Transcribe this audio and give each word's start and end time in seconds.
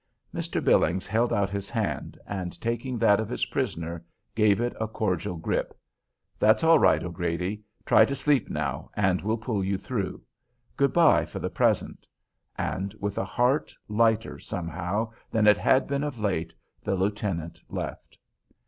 Mr. 0.33 0.63
Billings 0.65 1.05
held 1.05 1.31
out 1.31 1.51
his 1.51 1.69
hand, 1.69 2.17
and, 2.25 2.59
taking 2.59 2.97
that 2.97 3.19
of 3.19 3.29
his 3.29 3.45
prisoner, 3.45 4.03
gave 4.33 4.59
it 4.59 4.73
a 4.79 4.87
cordial 4.87 5.35
grip: 5.37 5.77
"That's 6.39 6.63
all 6.63 6.79
right, 6.79 7.03
O'Grady. 7.03 7.61
Try 7.85 8.05
to 8.05 8.15
sleep 8.15 8.49
now, 8.49 8.89
and 8.95 9.21
we'll 9.21 9.37
pull 9.37 9.63
you 9.63 9.77
through. 9.77 10.23
Good 10.75 10.91
by, 10.91 11.23
for 11.25 11.37
the 11.37 11.51
present." 11.51 12.07
And, 12.57 12.95
with 12.99 13.19
a 13.19 13.25
heart 13.25 13.75
lighter, 13.87 14.39
somehow, 14.39 15.11
than 15.29 15.45
it 15.45 15.59
had 15.59 15.85
been 15.85 16.03
of 16.03 16.17
late, 16.17 16.55
the 16.83 16.95
lieutenant 16.95 17.61
left. 17.69 18.17